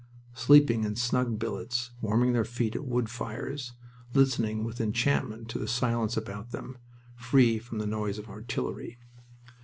[0.33, 3.73] Sleeping in snug billets, warming their feet at wood fires,
[4.15, 6.79] listening with enchantment to the silence about them,
[7.15, 8.97] free from the noise of artillery.